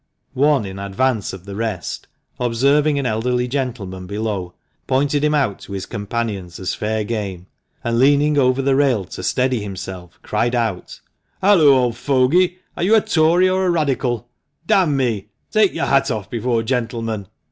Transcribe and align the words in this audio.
One 0.33 0.65
in 0.65 0.79
advance 0.79 1.31
of 1.31 1.45
the 1.45 1.53
rest, 1.55 2.07
observing 2.39 2.97
an 2.97 3.05
elderly 3.05 3.47
gentleman 3.47 4.07
below, 4.07 4.55
pointed 4.87 5.23
him 5.23 5.35
out 5.35 5.59
to 5.59 5.73
his 5.73 5.85
companions 5.85 6.59
as 6.59 6.73
fair 6.73 7.03
game, 7.03 7.45
and 7.83 7.99
leaning 7.99 8.35
over 8.35 8.63
the 8.63 8.75
rail 8.75 9.05
to 9.05 9.21
steady 9.21 9.61
himself, 9.61 10.17
cried 10.23 10.55
out 10.55 11.01
—"Halloo, 11.43 11.69
old 11.75 11.97
fogey; 11.97 12.57
are 12.75 12.81
you 12.81 12.95
a 12.95 13.01
Tory 13.01 13.47
or 13.47 13.67
a 13.67 13.69
Radical? 13.69 14.27
D 14.65 14.87
me, 14.87 15.29
take 15.51 15.71
your 15.75 15.85
hat 15.85 16.09
off 16.09 16.31
before 16.31 16.63
gentlemen!" 16.63 17.27